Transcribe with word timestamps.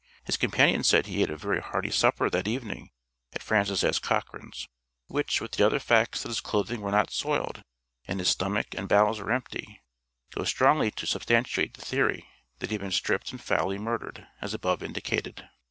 His 0.25 0.35
companions 0.35 0.87
said 0.87 1.05
he 1.05 1.21
eat 1.21 1.29
a 1.29 1.37
very 1.37 1.61
hearty 1.61 1.91
supper 1.91 2.27
that 2.31 2.47
evening 2.47 2.89
at 3.33 3.43
Francis 3.43 3.83
S. 3.83 3.99
Cochran's, 3.99 4.67
which 5.05 5.39
with 5.39 5.51
the 5.51 5.63
other 5.63 5.77
facts 5.77 6.23
that 6.23 6.29
his 6.29 6.41
clothing 6.41 6.81
were 6.81 6.89
not 6.89 7.11
soiled, 7.11 7.61
and 8.07 8.17
his 8.19 8.29
stomach 8.29 8.73
and 8.73 8.89
bowels 8.89 9.19
were 9.19 9.31
empty, 9.31 9.79
goes 10.31 10.49
strongly 10.49 10.89
to 10.89 11.05
substantiate 11.05 11.75
the 11.75 11.85
theory 11.85 12.27
that 12.57 12.71
he 12.71 12.73
had 12.73 12.81
been 12.81 12.89
stripped 12.91 13.31
and 13.31 13.41
foully 13.43 13.77
murdered, 13.77 14.25
as 14.41 14.55
above 14.55 14.81
indicated. 14.81 15.47